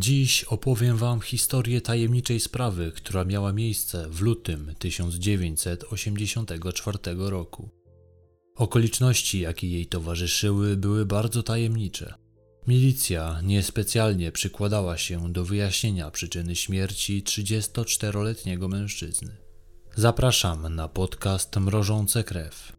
[0.00, 7.68] Dziś opowiem Wam historię tajemniczej sprawy, która miała miejsce w lutym 1984 roku.
[8.56, 12.14] Okoliczności, jakie jej towarzyszyły, były bardzo tajemnicze.
[12.66, 19.36] Milicja niespecjalnie przykładała się do wyjaśnienia przyczyny śmierci 34-letniego mężczyzny.
[19.96, 22.72] Zapraszam na podcast Mrożące Krew.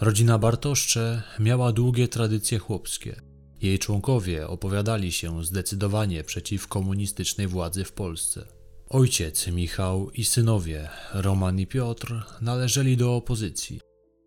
[0.00, 3.25] Rodzina Bartoszcze miała długie tradycje chłopskie.
[3.62, 8.46] Jej członkowie opowiadali się zdecydowanie przeciw komunistycznej władzy w Polsce.
[8.88, 13.80] Ojciec Michał i synowie Roman i Piotr należeli do opozycji.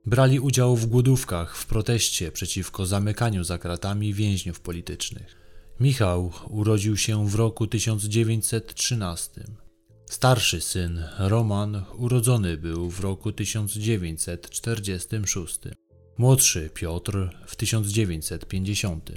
[0.05, 5.35] Brali udział w głodówkach w proteście przeciwko zamykaniu za kratami więźniów politycznych.
[5.79, 9.43] Michał urodził się w roku 1913.
[10.05, 15.59] Starszy syn, Roman, urodzony był w roku 1946.
[16.19, 19.11] Młodszy Piotr w 1950.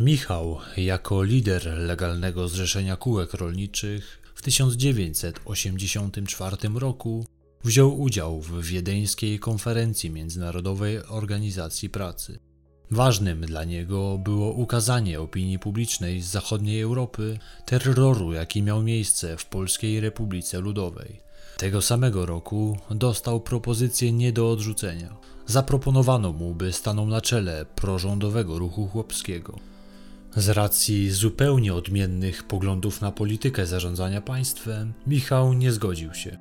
[0.00, 7.26] Michał, jako lider legalnego zrzeszenia kółek rolniczych, w 1984 roku
[7.64, 12.38] wziął udział w wiedeńskiej konferencji Międzynarodowej Organizacji Pracy.
[12.90, 19.46] Ważnym dla niego było ukazanie opinii publicznej z zachodniej Europy terroru, jaki miał miejsce w
[19.46, 21.20] Polskiej Republice Ludowej.
[21.56, 25.16] Tego samego roku dostał propozycję nie do odrzucenia.
[25.46, 29.58] Zaproponowano mu, by stanął na czele prorządowego ruchu chłopskiego.
[30.36, 36.36] Z racji zupełnie odmiennych poglądów na politykę zarządzania państwem, Michał nie zgodził się.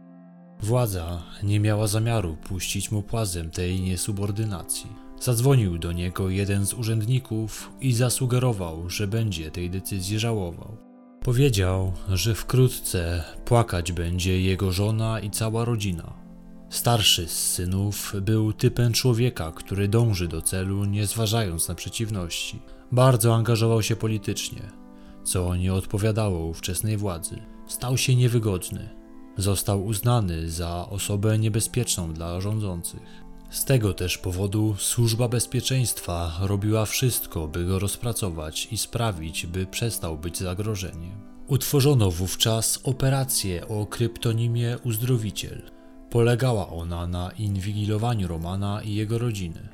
[0.60, 4.90] Władza nie miała zamiaru puścić mu płazem tej niesubordynacji.
[5.22, 10.78] Zadzwonił do niego jeden z urzędników i zasugerował, że będzie tej decyzji żałował.
[11.22, 16.25] Powiedział, że wkrótce płakać będzie jego żona i cała rodzina.
[16.70, 22.60] Starszy z synów był typem człowieka, który dąży do celu, nie zważając na przeciwności.
[22.92, 24.62] Bardzo angażował się politycznie,
[25.24, 27.42] co nie odpowiadało ówczesnej władzy.
[27.68, 28.90] Stał się niewygodny.
[29.38, 33.26] Został uznany za osobę niebezpieczną dla rządzących.
[33.50, 40.18] Z tego też powodu służba bezpieczeństwa robiła wszystko, by go rozpracować i sprawić, by przestał
[40.18, 41.22] być zagrożeniem.
[41.48, 45.75] Utworzono wówczas operację o kryptonimie Uzdrowiciel.
[46.16, 49.70] Polegała ona na inwigilowaniu Romana i jego rodziny.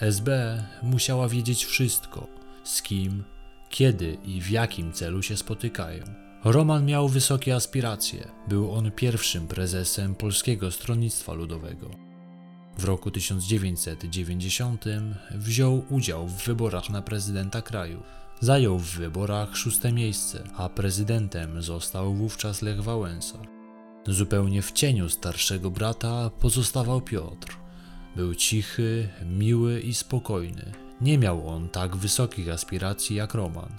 [0.00, 2.26] SB musiała wiedzieć wszystko,
[2.64, 3.24] z kim,
[3.68, 6.04] kiedy i w jakim celu się spotykają.
[6.44, 8.28] Roman miał wysokie aspiracje.
[8.48, 11.90] Był on pierwszym prezesem Polskiego Stronnictwa Ludowego.
[12.78, 14.84] W roku 1990
[15.30, 18.02] wziął udział w wyborach na prezydenta kraju.
[18.40, 23.53] Zajął w wyborach szóste miejsce, a prezydentem został wówczas Lech Wałęsa.
[24.06, 27.56] Zupełnie w cieniu starszego brata pozostawał Piotr.
[28.16, 30.72] Był cichy, miły i spokojny.
[31.00, 33.72] Nie miał on tak wysokich aspiracji jak Roman.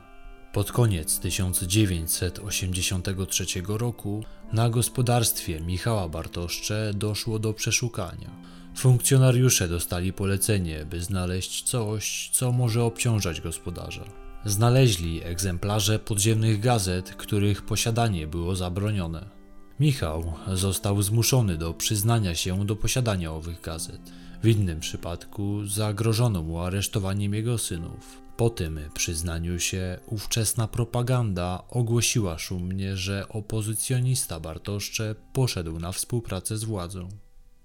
[0.53, 8.31] Pod koniec 1983 roku na gospodarstwie Michała Bartoszcze doszło do przeszukania.
[8.78, 14.03] Funkcjonariusze dostali polecenie, by znaleźć coś, co może obciążać gospodarza.
[14.46, 19.34] Znaleźli egzemplarze podziemnych gazet, których posiadanie było zabronione.
[19.80, 24.02] Michał został zmuszony do przyznania się do posiadania owych gazet.
[24.44, 28.22] W innym przypadku zagrożono mu aresztowaniem jego synów.
[28.38, 36.64] Po tym przyznaniu się ówczesna propaganda ogłosiła szumnie, że opozycjonista Bartoszcze poszedł na współpracę z
[36.64, 37.09] władzą.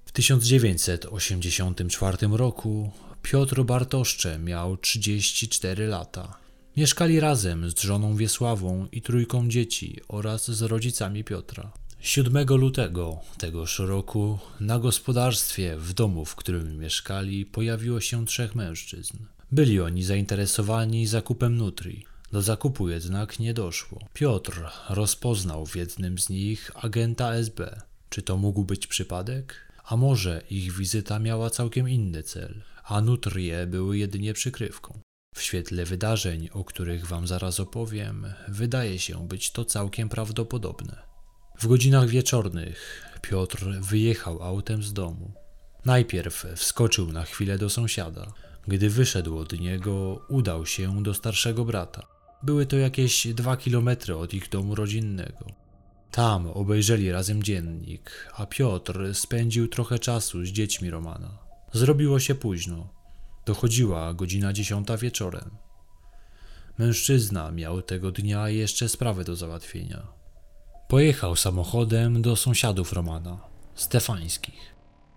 [0.05, 2.91] W 1984 roku
[3.23, 6.39] Piotr Bartoszcze miał 34 lata.
[6.77, 11.80] Mieszkali razem z żoną Wiesławą i trójką dzieci oraz z rodzicami Piotra.
[12.03, 19.19] 7 lutego tegoż roku na gospodarstwie w domu, w którym mieszkali, pojawiło się trzech mężczyzn.
[19.53, 22.05] Byli oni zainteresowani zakupem nutri.
[22.33, 23.99] Do zakupu jednak nie doszło.
[24.15, 27.81] Piotr rozpoznał w jednym z nich agenta SB.
[28.09, 29.55] Czy to mógł być przypadek?
[29.85, 35.01] A może ich wizyta miała całkiem inny cel, a nutrie były jedynie przykrywką.
[35.35, 41.10] W świetle wydarzeń, o których wam zaraz opowiem, wydaje się być to całkiem prawdopodobne.
[41.61, 45.33] W godzinach wieczornych Piotr wyjechał autem z domu.
[45.85, 48.33] Najpierw wskoczył na chwilę do sąsiada.
[48.69, 52.07] Gdy wyszedł od niego, udał się do starszego brata.
[52.43, 55.47] Były to jakieś dwa kilometry od ich domu rodzinnego.
[56.11, 61.39] Tam obejrzeli razem dziennik, a Piotr spędził trochę czasu z dziećmi Romana.
[61.73, 62.95] Zrobiło się późno.
[63.47, 65.51] Dochodziła godzina dziesiąta wieczorem.
[66.79, 70.20] Mężczyzna miał tego dnia jeszcze sprawę do załatwienia.
[70.91, 73.39] Pojechał samochodem do sąsiadów Romana,
[73.75, 74.75] Stefańskich.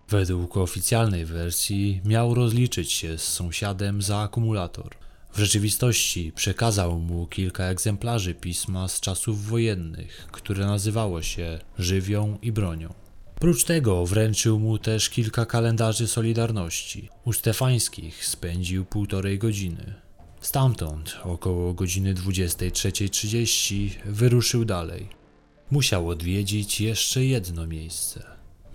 [0.09, 4.95] Według oficjalnej wersji miał rozliczyć się z sąsiadem za akumulator.
[5.33, 12.51] W rzeczywistości przekazał mu kilka egzemplarzy pisma z czasów wojennych, które nazywało się Żywią i
[12.51, 12.93] Bronią.
[13.39, 17.09] Prócz tego wręczył mu też kilka kalendarzy Solidarności.
[17.25, 19.93] U Stefańskich spędził półtorej godziny.
[20.41, 25.22] Stamtąd, około godziny 23.30, wyruszył dalej.
[25.71, 28.23] Musiał odwiedzić jeszcze jedno miejsce.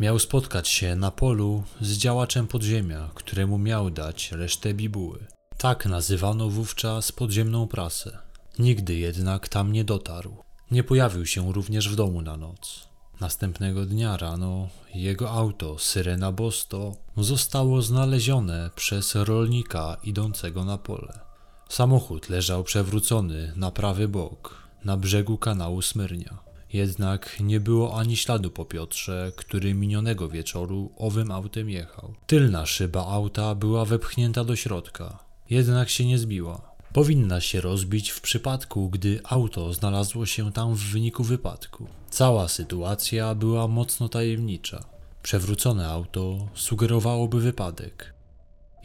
[0.00, 5.19] Miał spotkać się na polu z działaczem podziemia, któremu miał dać resztę bibuły.
[5.56, 8.19] Tak nazywano wówczas podziemną prasę.
[8.58, 10.37] Nigdy jednak tam nie dotarł.
[10.70, 12.88] Nie pojawił się również w domu na noc.
[13.20, 21.20] Następnego dnia rano jego auto Syrena Bosto zostało znalezione przez rolnika idącego na pole.
[21.69, 26.47] Samochód leżał przewrócony na prawy bok, na brzegu kanału Smyrnia.
[26.72, 32.14] Jednak nie było ani śladu po Piotrze, który minionego wieczoru owym autem jechał.
[32.26, 36.68] Tylna szyba auta była wepchnięta do środka, jednak się nie zbiła.
[36.92, 41.86] Powinna się rozbić w przypadku, gdy auto znalazło się tam w wyniku wypadku.
[42.10, 44.84] Cała sytuacja była mocno tajemnicza.
[45.22, 48.14] Przewrócone auto sugerowałoby wypadek.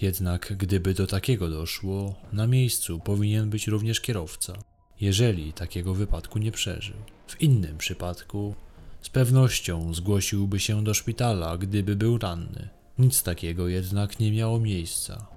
[0.01, 4.53] Jednak gdyby do takiego doszło, na miejscu powinien być również kierowca,
[5.01, 6.97] jeżeli takiego wypadku nie przeżył.
[7.27, 8.55] W innym przypadku
[9.01, 12.69] z pewnością zgłosiłby się do szpitala, gdyby był ranny.
[12.99, 15.27] Nic takiego jednak nie miało miejsca.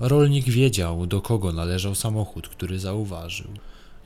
[0.00, 3.50] Rolnik wiedział, do kogo należał samochód, który zauważył.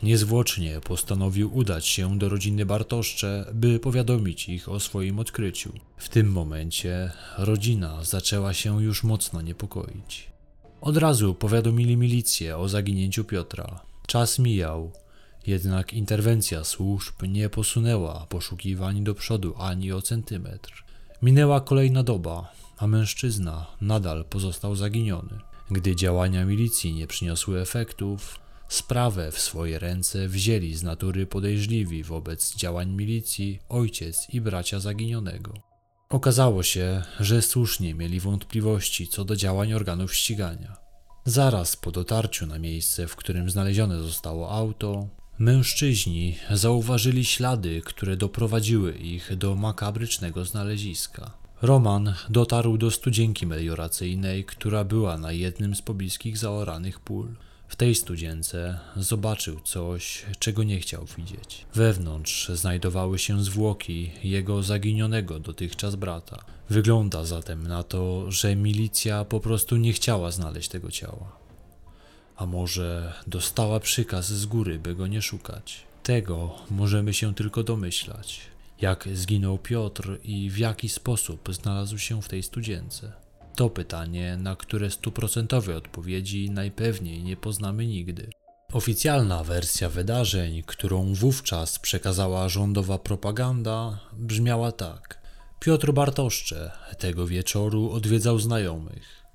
[0.02, 5.72] Niezwłocznie postanowił udać się do rodziny Bartoszcze, by powiadomić ich o swoim odkryciu.
[5.96, 10.30] W tym momencie rodzina zaczęła się już mocno niepokoić.
[10.80, 13.80] Od razu powiadomili milicję o zaginięciu Piotra.
[14.06, 14.92] Czas mijał,
[15.48, 20.84] jednak interwencja służb nie posunęła poszukiwań do przodu ani o centymetr.
[21.22, 25.38] Minęła kolejna doba, a mężczyzna nadal pozostał zaginiony.
[25.70, 32.56] Gdy działania milicji nie przyniosły efektów, sprawę w swoje ręce wzięli z natury podejrzliwi wobec
[32.56, 35.54] działań milicji ojciec i bracia zaginionego.
[36.08, 40.76] Okazało się, że słusznie mieli wątpliwości co do działań organów ścigania.
[41.24, 48.92] Zaraz po dotarciu na miejsce, w którym znalezione zostało auto, mężczyźni zauważyli ślady, które doprowadziły
[48.92, 51.30] ich do makabrycznego znaleziska.
[51.62, 57.28] Roman dotarł do studzienki melioracyjnej, która była na jednym z pobliskich zaoranych pól.
[57.68, 61.66] W tej studzience zobaczył coś, czego nie chciał widzieć.
[61.74, 66.44] Wewnątrz znajdowały się zwłoki jego zaginionego dotychczas brata.
[66.70, 71.47] Wygląda zatem na to, że milicja po prostu nie chciała znaleźć tego ciała.
[72.38, 75.86] A może dostała przykaz z góry, by go nie szukać?
[76.02, 78.50] Tego możemy się tylko domyślać
[78.80, 83.12] jak zginął Piotr i w jaki sposób znalazł się w tej studzience?
[83.56, 88.30] To pytanie, na które stuprocentowej odpowiedzi najpewniej nie poznamy nigdy.
[88.72, 95.18] Oficjalna wersja wydarzeń, którą wówczas przekazała rządowa propaganda, brzmiała tak.
[95.60, 99.27] Piotr Bartoszcze tego wieczoru odwiedzał znajomych.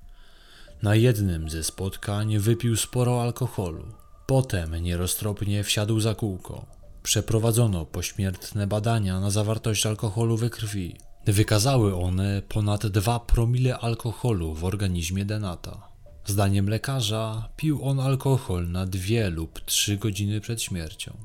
[0.84, 3.84] Na jednym ze spotkań wypił sporo alkoholu.
[4.26, 6.66] Potem nieroztropnie wsiadł za kółko.
[7.02, 10.96] Przeprowadzono pośmiertne badania na zawartość alkoholu we krwi.
[11.26, 15.88] Wykazały one ponad 2 promile alkoholu w organizmie Denata.
[16.26, 21.16] Zdaniem lekarza pił on alkohol na 2 lub 3 godziny przed śmiercią.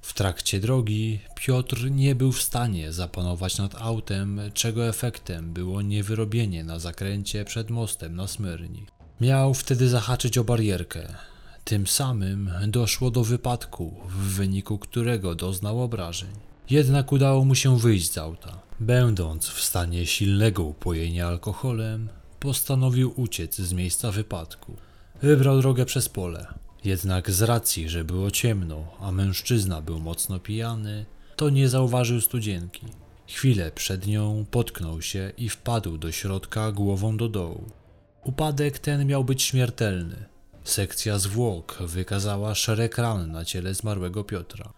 [0.00, 6.64] W trakcie drogi Piotr nie był w stanie zapanować nad autem, czego efektem było niewyrobienie
[6.64, 8.86] na zakręcie przed mostem na Smyrni.
[9.20, 11.14] Miał wtedy zahaczyć o barierkę,
[11.64, 16.30] tym samym doszło do wypadku, w wyniku którego doznał obrażeń.
[16.70, 18.58] Jednak udało mu się wyjść z auta.
[18.80, 22.08] Będąc w stanie silnego upojenia alkoholem,
[22.40, 24.76] postanowił uciec z miejsca wypadku.
[25.22, 26.46] Wybrał drogę przez pole.
[26.84, 31.06] Jednak z racji, że było ciemno, a mężczyzna był mocno pijany,
[31.36, 32.86] to nie zauważył studzienki.
[33.28, 37.70] Chwilę przed nią potknął się i wpadł do środka głową do dołu.
[38.26, 40.24] Upadek ten miał być śmiertelny.
[40.64, 44.72] Sekcja zwłok wykazała szereg ran na ciele zmarłego Piotra.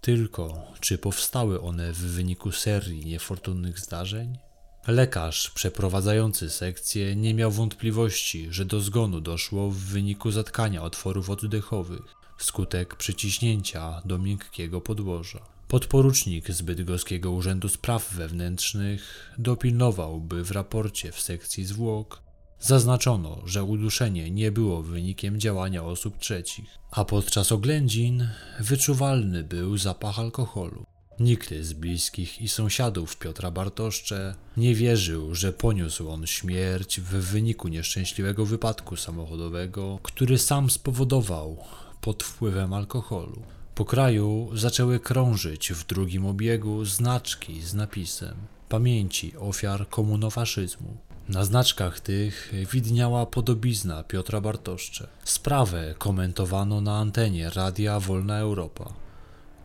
[0.00, 4.38] Tylko czy powstały one w wyniku serii niefortunnych zdarzeń?
[4.86, 12.14] Lekarz przeprowadzający sekcję nie miał wątpliwości, że do zgonu doszło w wyniku zatkania otworów oddechowych
[12.38, 15.40] wskutek przyciśnięcia do miękkiego podłoża.
[15.68, 22.29] Podporucznik z Bydgoskiego Urzędu Spraw Wewnętrznych dopilnował, by w raporcie w sekcji zwłok
[22.60, 28.28] Zaznaczono, że uduszenie nie było wynikiem działania osób trzecich, a podczas oględzin
[28.60, 30.86] wyczuwalny był zapach alkoholu.
[31.20, 37.68] Nikt z bliskich i sąsiadów Piotra Bartoszcze nie wierzył, że poniósł on śmierć w wyniku
[37.68, 41.64] nieszczęśliwego wypadku samochodowego, który sam spowodował
[42.00, 43.42] pod wpływem alkoholu.
[43.74, 48.36] Po kraju zaczęły krążyć w drugim obiegu znaczki z napisem
[48.68, 51.09] Pamięci ofiar komunofaszyzmu.
[51.30, 55.06] Na znaczkach tych widniała podobizna Piotra Bartoszcze.
[55.24, 58.92] Sprawę komentowano na antenie Radia Wolna Europa.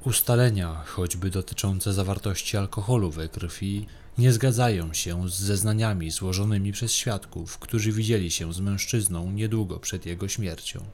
[0.04, 3.86] Ustalenia, choćby dotyczące zawartości alkoholu we krwi,
[4.18, 10.06] nie zgadzają się z zeznaniami złożonymi przez świadków, którzy widzieli się z mężczyzną niedługo przed
[10.06, 10.86] jego śmiercią.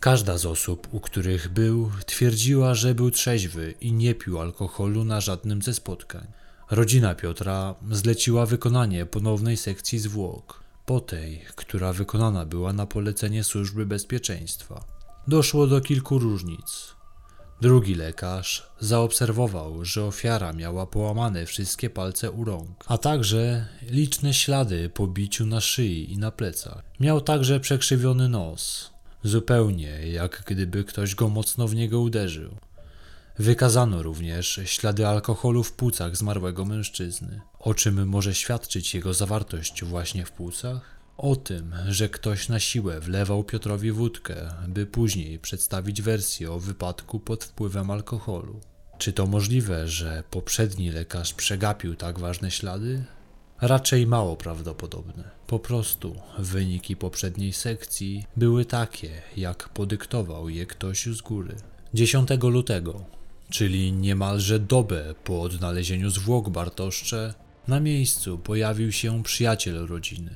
[0.00, 5.20] Każda z osób, u których był, twierdziła, że był trzeźwy i nie pił alkoholu na
[5.20, 6.26] żadnym ze spotkań.
[6.70, 13.86] Rodzina Piotra zleciła wykonanie ponownej sekcji zwłok, po tej, która wykonana była na polecenie służby
[13.86, 14.84] bezpieczeństwa.
[15.28, 16.94] Doszło do kilku różnic.
[17.60, 24.90] Drugi lekarz zaobserwował, że ofiara miała połamane wszystkie palce u rąk, a także liczne ślady
[24.94, 26.82] po biciu na szyi i na plecach.
[27.00, 28.90] Miał także przekrzywiony nos,
[29.22, 32.56] zupełnie jak gdyby ktoś go mocno w niego uderzył.
[33.40, 37.40] Wykazano również ślady alkoholu w płucach zmarłego mężczyzny.
[37.58, 41.00] O czym może świadczyć jego zawartość właśnie w płucach?
[41.16, 47.20] O tym, że ktoś na siłę wlewał Piotrowi wódkę, by później przedstawić wersję o wypadku
[47.20, 48.60] pod wpływem alkoholu.
[48.98, 53.04] Czy to możliwe, że poprzedni lekarz przegapił tak ważne ślady?
[53.60, 55.30] Raczej mało prawdopodobne.
[55.46, 61.56] Po prostu wyniki poprzedniej sekcji były takie, jak podyktował je ktoś z góry.
[61.94, 63.19] 10 lutego,
[63.50, 67.34] czyli niemalże dobę po odnalezieniu zwłok Bartoszcze,
[67.68, 70.34] na miejscu pojawił się przyjaciel rodziny,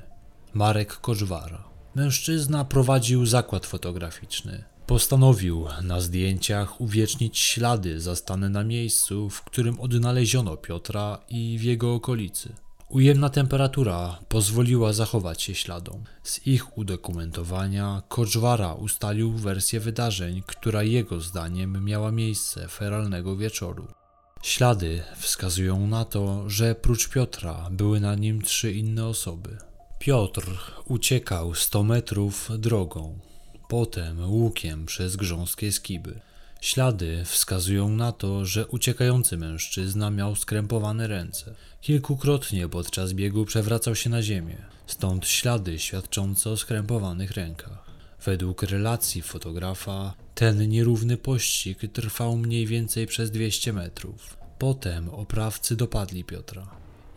[0.55, 1.65] Marek Kożwara.
[1.95, 4.65] Mężczyzna prowadził zakład fotograficzny.
[4.87, 11.95] Postanowił na zdjęciach uwiecznić ślady zastane na miejscu, w którym odnaleziono Piotra i w jego
[11.95, 12.53] okolicy.
[12.89, 16.05] Ujemna temperatura pozwoliła zachować się śladom.
[16.23, 23.87] Z ich udokumentowania Koczwara ustalił wersję wydarzeń, która jego zdaniem miała miejsce feralnego wieczoru.
[24.43, 29.57] Ślady wskazują na to, że prócz Piotra były na nim trzy inne osoby.
[29.99, 33.19] Piotr uciekał 100 metrów drogą,
[33.69, 36.21] potem łukiem przez grząskie skiby.
[36.65, 41.55] Ślady wskazują na to, że uciekający mężczyzna miał skrępowane ręce.
[41.81, 44.57] Kilkukrotnie podczas biegu przewracał się na ziemię,
[44.87, 47.85] stąd ślady świadczące o skrępowanych rękach.
[48.25, 54.37] Według relacji fotografa, ten nierówny pościg trwał mniej więcej przez 200 metrów.
[54.59, 56.67] Potem oprawcy dopadli Piotra.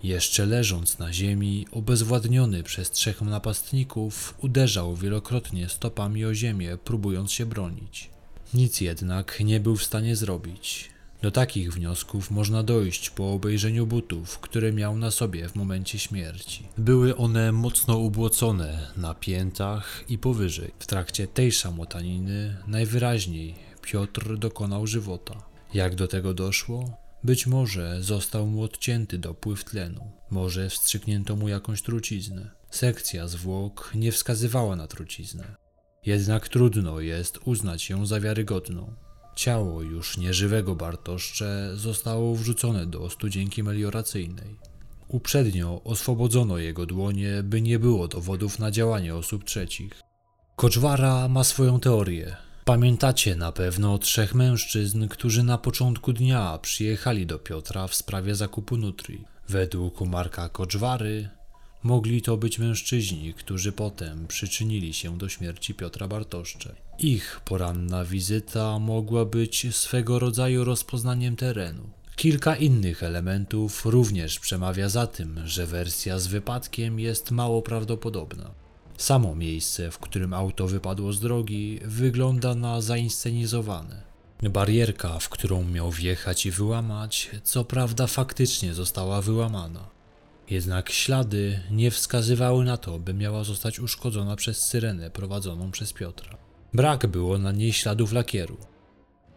[0.03, 7.45] Jeszcze leżąc na ziemi, obezwładniony przez trzech napastników, uderzał wielokrotnie stopami o ziemię, próbując się
[7.45, 8.16] bronić.
[8.53, 10.89] Nic jednak nie był w stanie zrobić.
[11.21, 16.67] Do takich wniosków można dojść po obejrzeniu butów, które miał na sobie w momencie śmierci.
[16.77, 20.71] Były one mocno ubłocone na piętach i powyżej.
[20.79, 25.43] W trakcie tej szamotaniny najwyraźniej Piotr dokonał żywota.
[25.73, 26.97] Jak do tego doszło?
[27.23, 32.51] Być może został mu odcięty dopływ tlenu, może wstrzyknięto mu jakąś truciznę.
[32.69, 35.55] Sekcja zwłok nie wskazywała na truciznę.
[36.07, 38.93] Jednak trudno jest uznać ją za wiarygodną.
[39.35, 44.59] Ciało już nieżywego Bartoszcze zostało wrzucone do studzienki melioracyjnej.
[45.07, 50.01] Uprzednio oswobodzono jego dłonie, by nie było dowodów na działanie osób trzecich.
[50.55, 52.35] Koczwara ma swoją teorię.
[52.65, 58.77] Pamiętacie na pewno trzech mężczyzn, którzy na początku dnia przyjechali do Piotra w sprawie zakupu
[58.77, 59.25] nutri.
[59.49, 61.29] Według Marka Koczwary
[61.87, 66.75] Mogli to być mężczyźni, którzy potem przyczynili się do śmierci Piotra Bartoszcze.
[66.99, 71.89] Ich poranna wizyta mogła być swego rodzaju rozpoznaniem terenu.
[72.15, 78.51] Kilka innych elementów również przemawia za tym, że wersja z wypadkiem jest mało prawdopodobna.
[78.97, 84.01] Samo miejsce, w którym auto wypadło z drogi, wygląda na zainscenizowane.
[84.43, 89.96] Barierka, w którą miał wjechać i wyłamać, co prawda faktycznie została wyłamana.
[90.49, 96.37] Jednak ślady nie wskazywały na to, by miała zostać uszkodzona przez syrenę prowadzoną przez Piotra.
[96.73, 98.57] Brak było na niej śladów lakieru,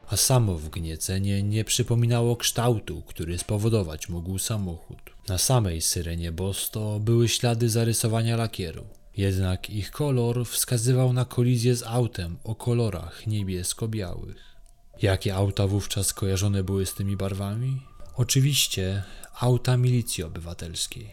[0.09, 4.99] a samo wgniecenie nie przypominało kształtu, który spowodować mógł samochód.
[5.29, 8.85] Na samej syrenie Bosto były ślady zarysowania lakieru,
[9.17, 14.57] jednak ich kolor wskazywał na kolizję z autem o kolorach niebiesko-białych.
[15.03, 17.83] Jakie auta wówczas kojarzone były z tymi barwami?
[18.17, 19.03] Oczywiście
[19.41, 21.11] auta milicji obywatelskiej.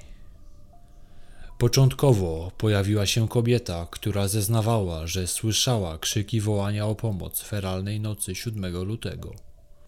[1.58, 8.84] Początkowo pojawiła się kobieta, która zeznawała, że słyszała krzyki wołania o pomoc feralnej nocy 7
[8.84, 9.32] lutego.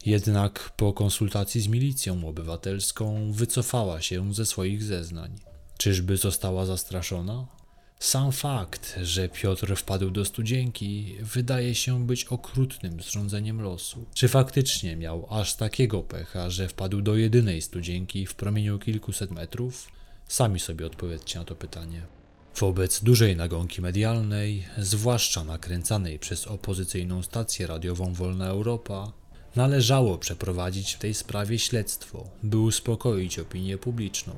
[0.06, 5.36] Jednak po konsultacji z milicją obywatelską wycofała się ze swoich zeznań.
[5.78, 7.59] Czyżby została zastraszona?
[8.00, 14.06] Sam fakt, że Piotr wpadł do studzienki, wydaje się być okrutnym zrządzeniem losu.
[14.14, 19.88] Czy faktycznie miał aż takiego pecha, że wpadł do jedynej studzienki w promieniu kilkuset metrów?
[20.28, 22.02] Sami sobie odpowiedzcie na to pytanie.
[22.56, 29.14] Wobec dużej nagonki medialnej, zwłaszcza nakręcanej przez opozycyjną stację radiową Wolna Europa,
[29.56, 34.36] należało przeprowadzić w tej sprawie śledztwo, by uspokoić opinię publiczną.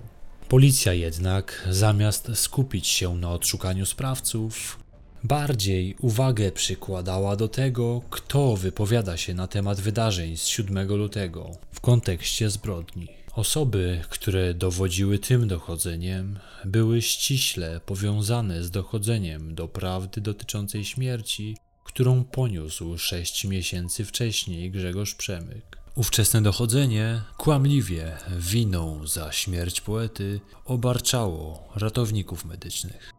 [0.51, 4.79] Policja jednak, zamiast skupić się na odszukaniu sprawców,
[5.24, 11.81] bardziej uwagę przykładała do tego, kto wypowiada się na temat wydarzeń z 7 lutego w
[11.81, 13.08] kontekście zbrodni.
[13.36, 22.24] Osoby, które dowodziły tym dochodzeniem, były ściśle powiązane z dochodzeniem do prawdy dotyczącej śmierci, którą
[22.24, 25.71] poniósł sześć miesięcy wcześniej Grzegorz Przemyk.
[25.96, 33.12] Ówczesne dochodzenie kłamliwie winą za śmierć poety obarczało ratowników medycznych.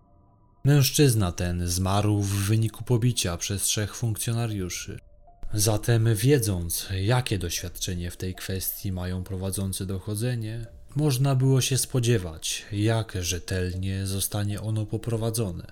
[0.65, 4.99] Mężczyzna ten zmarł w wyniku pobicia przez trzech funkcjonariuszy.
[5.55, 13.13] Zatem, wiedząc, jakie doświadczenie w tej kwestii mają prowadzący dochodzenie, można było się spodziewać, jak
[13.21, 15.67] rzetelnie zostanie ono poprowadzone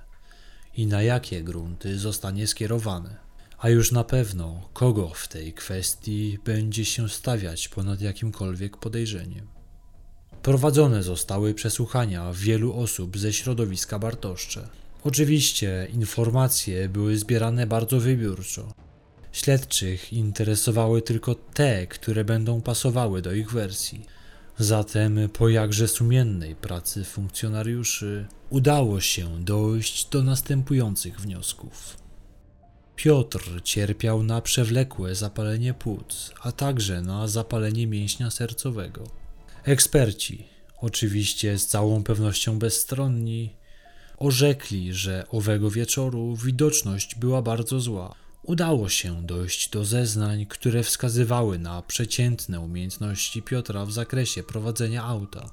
[0.74, 3.29] i na jakie grunty zostanie skierowane.
[3.60, 9.46] A już na pewno, kogo w tej kwestii będzie się stawiać ponad jakimkolwiek podejrzeniem.
[10.42, 14.68] Prowadzone zostały przesłuchania wielu osób ze środowiska Bartoszcze.
[15.04, 18.72] Oczywiście informacje były zbierane bardzo wybiórczo.
[19.32, 24.06] Śledczych interesowały tylko te, które będą pasowały do ich wersji.
[24.58, 32.00] Zatem po jakże sumiennej pracy funkcjonariuszy udało się dojść do następujących wniosków.
[33.02, 39.04] Piotr cierpiał na przewlekłe zapalenie płuc, a także na zapalenie mięśnia sercowego.
[39.64, 40.46] Eksperci,
[40.80, 43.56] oczywiście z całą pewnością bezstronni,
[44.18, 48.14] orzekli, że owego wieczoru widoczność była bardzo zła.
[48.42, 55.50] Udało się dojść do zeznań, które wskazywały na przeciętne umiejętności Piotra w zakresie prowadzenia auta.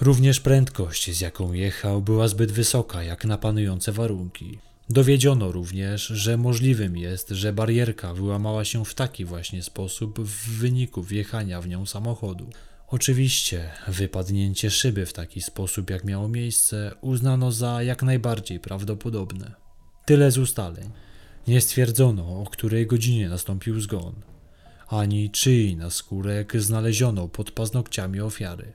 [0.00, 4.58] Również prędkość, z jaką jechał, była zbyt wysoka jak na panujące warunki.
[4.90, 11.02] Dowiedziono również, że możliwym jest, że barierka wyłamała się w taki właśnie sposób w wyniku
[11.02, 12.50] wjechania w nią samochodu.
[12.86, 19.54] Oczywiście wypadnięcie szyby w taki sposób, jak miało miejsce, uznano za jak najbardziej prawdopodobne.
[20.04, 20.90] Tyle z ustaleń.
[21.48, 24.14] Nie stwierdzono, o której godzinie nastąpił zgon,
[24.88, 28.72] ani czyj naskórek znaleziono pod paznokciami ofiary.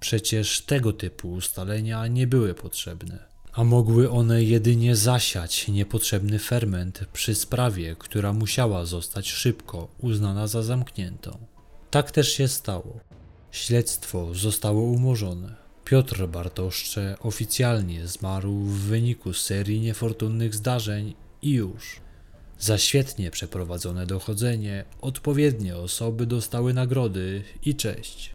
[0.00, 7.34] Przecież tego typu ustalenia nie były potrzebne a mogły one jedynie zasiać niepotrzebny ferment przy
[7.34, 11.38] sprawie, która musiała zostać szybko uznana za zamkniętą.
[11.90, 13.00] Tak też się stało.
[13.50, 15.54] Śledztwo zostało umorzone.
[15.84, 22.00] Piotr Bartoszcze oficjalnie zmarł w wyniku serii niefortunnych zdarzeń i już.
[22.58, 28.34] Za świetnie przeprowadzone dochodzenie odpowiednie osoby dostały nagrody i cześć.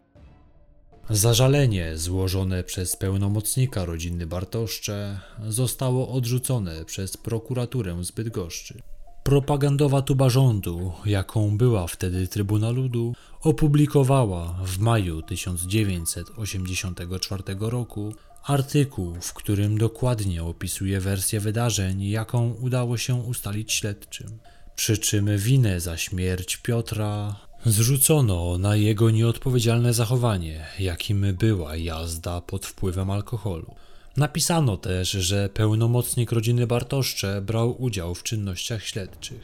[1.12, 8.82] Zażalenie złożone przez pełnomocnika rodziny Bartoszcze zostało odrzucone przez prokuraturę z Bydgoszczy.
[9.22, 19.34] Propagandowa tuba rządu, jaką była wtedy Trybuna Ludu, opublikowała w maju 1984 roku artykuł, w
[19.34, 24.38] którym dokładnie opisuje wersję wydarzeń, jaką udało się ustalić śledczym.
[24.76, 32.66] Przy czym winę za śmierć Piotra Zrzucono na jego nieodpowiedzialne zachowanie, jakim była jazda pod
[32.66, 33.74] wpływem alkoholu.
[34.16, 39.42] Napisano też, że pełnomocnik rodziny Bartoszcze brał udział w czynnościach śledczych.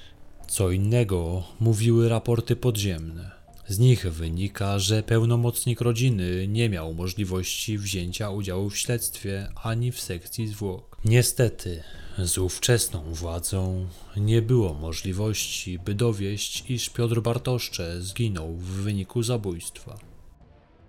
[0.49, 3.31] Co innego mówiły raporty podziemne.
[3.69, 10.01] Z nich wynika, że pełnomocnik rodziny nie miał możliwości wzięcia udziału w śledztwie ani w
[10.01, 10.96] sekcji zwłok.
[11.09, 11.83] Niestety,
[12.19, 19.99] z ówczesną władzą nie było możliwości, by dowieść, iż Piotr Bartoszcze zginął w wyniku zabójstwa.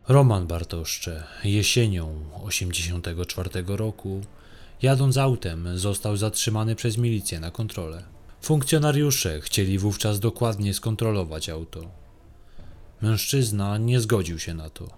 [0.08, 4.22] Roman Bartoszcze jesienią 1984 roku,
[4.82, 8.04] jadąc autem, został zatrzymany przez milicję na kontrolę.
[8.42, 11.92] Funkcjonariusze chcieli wówczas dokładnie skontrolować auto.
[13.02, 14.90] Mężczyzna nie zgodził się na to.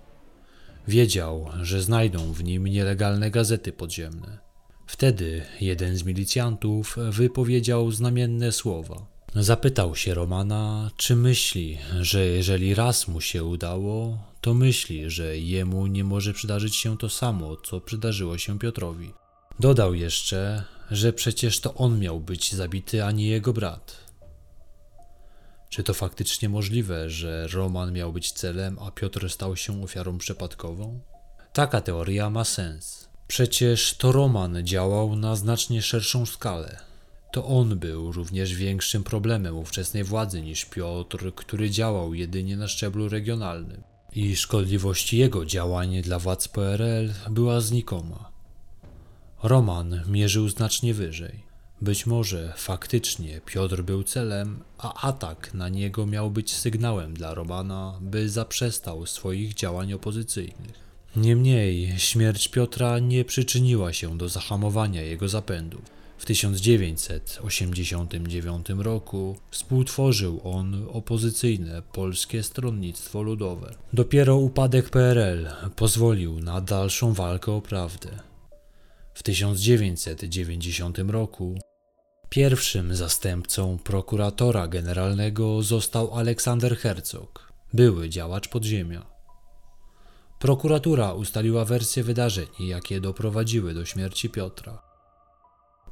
[0.88, 4.49] Wiedział, że znajdą w nim nielegalne gazety podziemne.
[4.90, 9.06] Wtedy jeden z milicjantów wypowiedział znamienne słowa.
[9.36, 15.88] Zapytał się Romana, czy myśli, że jeżeli raz mu się udało, to myśli, że jemu
[15.88, 19.14] nie może przydarzyć się to samo, co przydarzyło się Piotrowi.
[19.60, 23.98] Dodał jeszcze, że przecież to on miał być zabity, a nie jego brat.
[25.70, 31.00] Czy to faktycznie możliwe, że Roman miał być celem, a Piotr stał się ofiarą przypadkową?
[31.54, 33.09] Taka teoria ma sens.
[33.30, 36.80] Przecież to Roman działał na znacznie szerszą skalę.
[37.32, 43.10] To on był również większym problemem ówczesnej władzy niż Piotr, który działał jedynie na szczeblu
[43.10, 43.84] regionalnym.
[44.16, 48.32] I szkodliwość jego działań dla władz PRL była znikoma.
[49.44, 51.44] Roman mierzył znacznie wyżej.
[51.82, 58.00] Być może faktycznie Piotr był celem, a atak na niego miał być sygnałem dla Romana,
[58.02, 60.89] by zaprzestał swoich działań opozycyjnych.
[61.16, 65.82] Niemniej śmierć Piotra nie przyczyniła się do zahamowania jego zapędów.
[66.18, 73.76] W 1989 roku współtworzył on opozycyjne Polskie Stronnictwo Ludowe.
[73.94, 78.10] Dopiero upadek PRL pozwolił na dalszą walkę o prawdę.
[79.14, 81.60] W 1990 roku
[82.30, 89.19] pierwszym zastępcą prokuratora generalnego został Aleksander Herzog, były działacz podziemia.
[90.40, 94.82] Prokuratura ustaliła wersję wydarzeń, jakie doprowadziły do śmierci Piotra.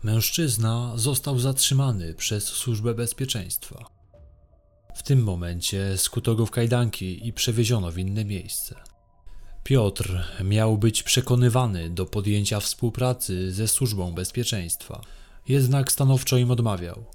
[0.04, 3.86] Mężczyzna został zatrzymany przez Służbę Bezpieczeństwa.
[4.96, 8.76] W tym momencie skuto go w kajdanki i przewieziono w inne miejsce.
[9.64, 15.02] Piotr miał być przekonywany do podjęcia współpracy ze Służbą Bezpieczeństwa,
[15.48, 17.06] jednak stanowczo im odmawiał.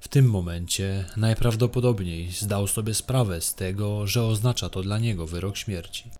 [0.00, 5.56] W tym momencie najprawdopodobniej zdał sobie sprawę z tego, że oznacza to dla niego wyrok
[5.56, 6.10] śmierci.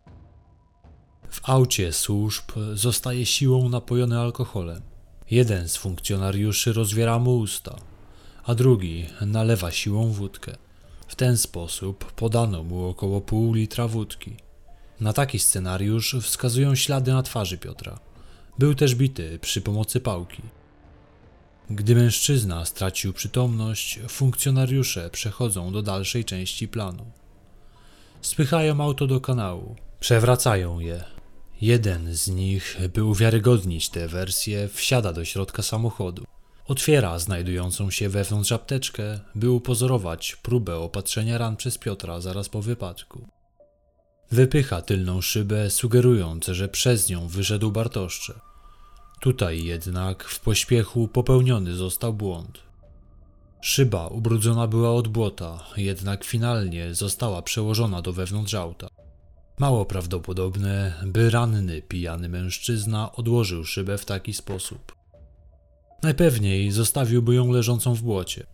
[1.30, 4.82] W aucie służb zostaje siłą napojony alkoholem.
[5.30, 7.76] Jeden z funkcjonariuszy rozwiera mu usta,
[8.44, 10.56] a drugi nalewa siłą wódkę.
[11.08, 14.36] W ten sposób podano mu około pół litra wódki.
[15.00, 17.98] Na taki scenariusz wskazują ślady na twarzy Piotra.
[18.58, 20.42] Był też bity przy pomocy pałki.
[21.70, 27.06] Gdy mężczyzna stracił przytomność, funkcjonariusze przechodzą do dalszej części planu.
[28.22, 31.04] Spychają auto do kanału, przewracają je,
[31.60, 36.24] Jeden z nich, by uwiarygodnić tę wersję, wsiada do środka samochodu.
[36.66, 43.26] Otwiera znajdującą się wewnątrz apteczkę, by upozorować próbę opatrzenia ran przez Piotra zaraz po wypadku.
[44.30, 48.40] Wypycha tylną szybę, sugerując, że przez nią wyszedł Bartoszcze.
[49.20, 52.58] Tutaj jednak w pośpiechu popełniony został błąd.
[53.60, 58.99] Szyba ubrudzona była od błota, jednak finalnie została przełożona do wewnątrz auta.
[59.60, 64.94] Mało prawdopodobne, by ranny, pijany mężczyzna odłożył szybę w taki sposób.
[66.02, 68.46] Najpewniej zostawiłby ją leżącą w błocie.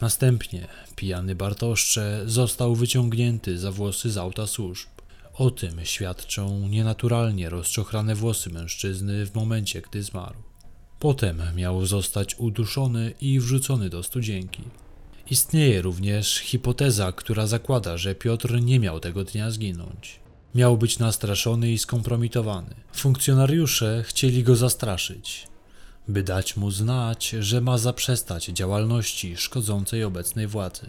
[0.00, 4.88] Następnie pijany Bartoszcze został wyciągnięty za włosy z auta służb.
[5.34, 10.38] O tym świadczą nienaturalnie rozczochrane włosy mężczyzny w momencie, gdy zmarł.
[10.98, 14.62] Potem miał zostać uduszony i wrzucony do studzienki.
[15.30, 20.27] Istnieje również hipoteza, która zakłada, że Piotr nie miał tego dnia zginąć.
[20.58, 22.74] Miał być nastraszony i skompromitowany.
[22.92, 25.46] Funkcjonariusze chcieli go zastraszyć,
[26.08, 30.86] by dać mu znać, że ma zaprzestać działalności szkodzącej obecnej władzy.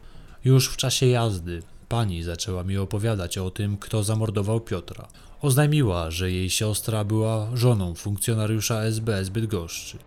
[0.44, 5.08] Już w czasie jazdy pani zaczęła mi opowiadać o tym, kto zamordował Piotra.
[5.42, 9.98] Oznajmiła, że jej siostra była żoną funkcjonariusza SB z Bydgoszczy.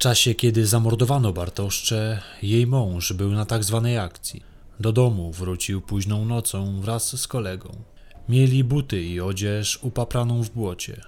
[0.00, 4.42] Czasie, kiedy zamordowano Bartoszcze, jej mąż był na tak zwanej akcji.
[4.80, 7.82] Do domu wrócił późną nocą wraz z kolegą.
[8.28, 11.00] Mieli buty i odzież upapraną w błocie.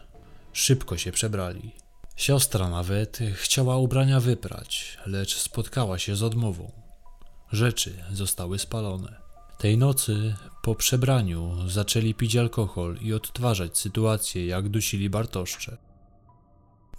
[0.53, 1.71] Szybko się przebrali.
[2.17, 6.73] Siostra nawet chciała ubrania wyprać, lecz spotkała się z odmową.
[7.53, 9.17] Rzeczy zostały spalone.
[9.59, 15.77] Tej nocy, po przebraniu, zaczęli pić alkohol i odtwarzać sytuację, jak dusili Bartoszcze.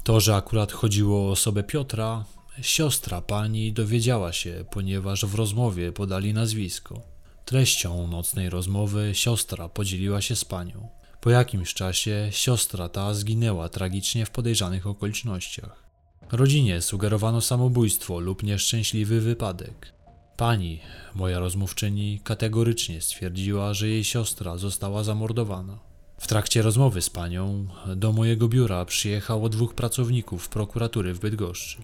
[0.03, 2.25] To, że akurat chodziło o osobę Piotra,
[2.61, 7.01] Siostra pani dowiedziała się, ponieważ w rozmowie podali nazwisko.
[7.45, 10.89] Treścią nocnej rozmowy siostra podzieliła się z panią.
[11.21, 15.83] Po jakimś czasie siostra ta zginęła tragicznie w podejrzanych okolicznościach.
[16.31, 19.93] Rodzinie sugerowano samobójstwo lub nieszczęśliwy wypadek.
[20.37, 20.79] Pani,
[21.15, 25.92] moja rozmówczyni, kategorycznie stwierdziła, że jej siostra została zamordowana.
[26.23, 31.77] W trakcie rozmowy z panią do mojego biura przyjechało dwóch pracowników prokuratury w Bydgoszczy.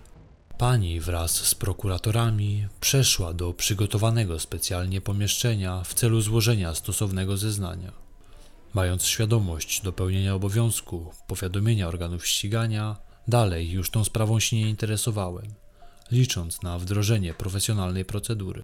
[0.58, 7.91] Pani wraz z prokuratorami przeszła do przygotowanego specjalnie pomieszczenia w celu złożenia stosownego zeznania.
[8.73, 12.95] Mając świadomość dopełnienia obowiązku powiadomienia organów ścigania,
[13.28, 15.54] dalej już tą sprawą się nie interesowałem,
[16.12, 18.63] licząc na wdrożenie profesjonalnej procedury.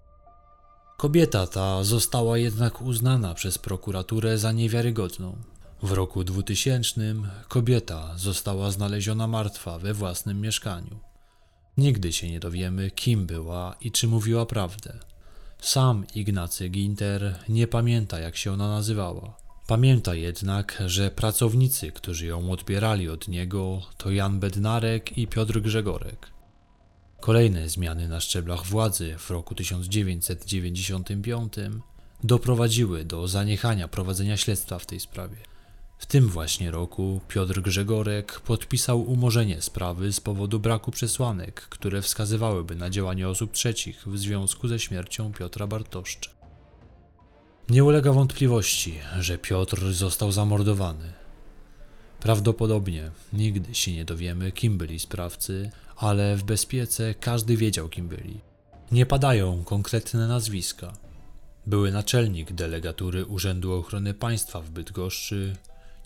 [0.96, 5.36] Kobieta ta została jednak uznana przez prokuraturę za niewiarygodną.
[5.82, 7.14] W roku 2000
[7.48, 10.98] kobieta została znaleziona martwa we własnym mieszkaniu.
[11.76, 14.98] Nigdy się nie dowiemy, kim była i czy mówiła prawdę.
[15.60, 19.36] Sam Ignacy Ginter nie pamięta, jak się ona nazywała.
[19.66, 26.30] Pamięta jednak, że pracownicy, którzy ją odbierali od niego, to Jan Bednarek i Piotr Grzegorek.
[27.20, 31.54] Kolejne zmiany na szczeblach władzy w roku 1995
[32.24, 35.55] doprowadziły do zaniechania prowadzenia śledztwa w tej sprawie.
[35.98, 42.76] W tym właśnie roku Piotr Grzegorek podpisał umorzenie sprawy z powodu braku przesłanek, które wskazywałyby
[42.76, 46.30] na działanie osób trzecich w związku ze śmiercią Piotra Bartoszcza.
[47.68, 51.12] Nie ulega wątpliwości, że Piotr został zamordowany.
[52.20, 58.40] Prawdopodobnie nigdy się nie dowiemy, kim byli sprawcy, ale w bezpiece każdy wiedział, kim byli.
[58.92, 60.92] Nie padają konkretne nazwiska.
[61.66, 65.56] Były naczelnik delegatury Urzędu Ochrony Państwa w Bydgoszczy,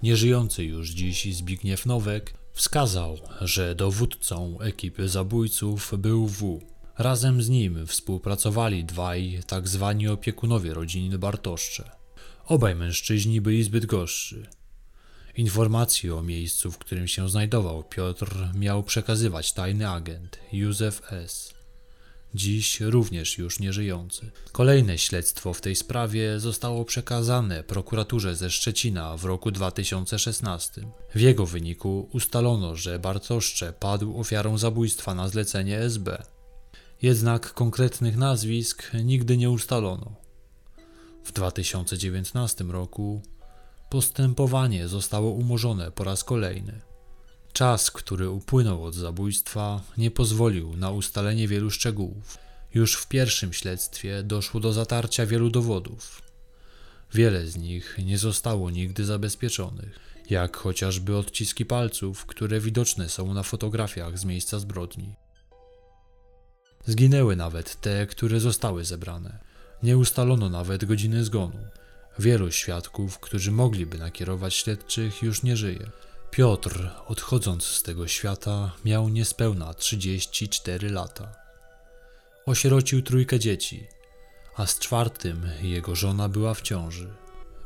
[0.02, 6.60] nieżyjący już dziś Zbigniew Nowek, wskazał, że dowódcą ekipy zabójców był W.
[6.98, 11.90] Razem z nim współpracowali dwaj tak zwani opiekunowie rodziny Bartoszcze.
[12.46, 14.46] Obaj mężczyźni byli zbyt gorszy.
[15.36, 21.59] Informacje o miejscu, w którym się znajdował Piotr, miał przekazywać tajny agent Józef S.
[22.34, 24.30] Dziś również już nieżyjący.
[24.52, 30.86] Kolejne śledztwo w tej sprawie zostało przekazane prokuraturze ze Szczecina w roku 2016.
[31.14, 36.22] W jego wyniku ustalono, że Bartoszcze padł ofiarą zabójstwa na zlecenie SB.
[37.02, 40.14] Jednak konkretnych nazwisk nigdy nie ustalono.
[41.24, 43.22] W 2019 roku
[43.90, 46.89] postępowanie zostało umorzone po raz kolejny.
[47.52, 52.38] Czas, który upłynął od zabójstwa, nie pozwolił na ustalenie wielu szczegółów.
[52.74, 56.22] Już w pierwszym śledztwie doszło do zatarcia wielu dowodów.
[57.14, 63.42] Wiele z nich nie zostało nigdy zabezpieczonych, jak chociażby odciski palców, które widoczne są na
[63.42, 65.14] fotografiach z miejsca zbrodni.
[66.86, 69.38] Zginęły nawet te, które zostały zebrane.
[69.82, 71.58] Nie ustalono nawet godziny zgonu.
[72.18, 75.90] Wielu świadków, którzy mogliby nakierować śledczych, już nie żyje.
[76.30, 81.32] Piotr, odchodząc z tego świata, miał niespełna 34 lata.
[82.46, 83.86] Osierocił trójkę dzieci,
[84.56, 87.14] a z czwartym jego żona była w ciąży.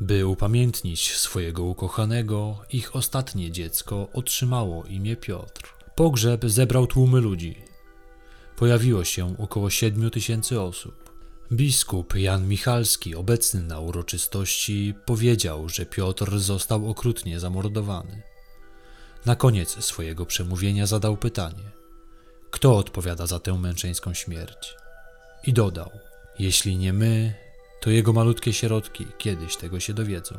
[0.00, 5.74] By upamiętnić swojego ukochanego, ich ostatnie dziecko otrzymało imię Piotr.
[5.94, 7.56] Pogrzeb zebrał tłumy ludzi.
[8.56, 11.10] Pojawiło się około siedmiu tysięcy osób.
[11.52, 18.33] Biskup Jan Michalski, obecny na uroczystości, powiedział, że Piotr został okrutnie zamordowany.
[19.26, 21.70] Na koniec swojego przemówienia zadał pytanie:
[22.50, 24.74] Kto odpowiada za tę męczeńską śmierć?
[25.46, 25.90] I dodał:
[26.38, 27.34] Jeśli nie my,
[27.80, 30.34] to jego malutkie sierotki kiedyś tego się dowiedzą.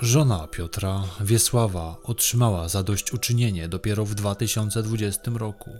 [0.00, 5.70] Żona Piotra, Wiesława, otrzymała zadośćuczynienie dopiero w 2020 roku,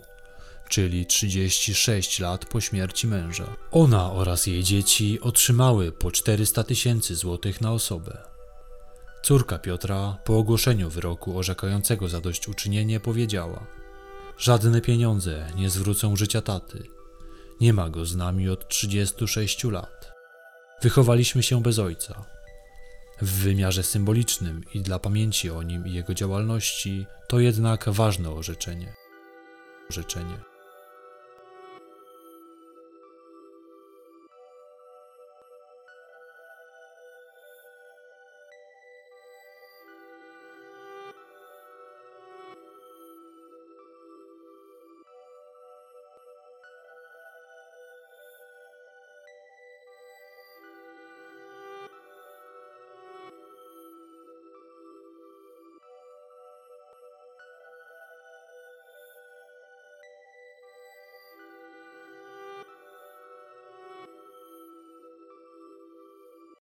[0.69, 3.55] czyli 36 lat po śmierci męża.
[3.71, 8.34] Ona oraz jej dzieci otrzymały po 400 tysięcy złotych na osobę.
[9.25, 13.65] Córka Piotra po ogłoszeniu wyroku orzekającego zadośćuczynienie powiedziała:
[14.37, 16.83] Żadne pieniądze nie zwrócą życia taty.
[17.61, 20.11] Nie ma go z nami od 36 lat.
[20.81, 22.25] Wychowaliśmy się bez ojca.
[23.21, 28.93] W wymiarze symbolicznym i dla pamięci o nim i jego działalności to jednak ważne orzeczenie.
[29.89, 30.54] Orzeczenie.